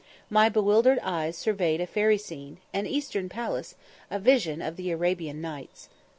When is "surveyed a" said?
1.37-1.85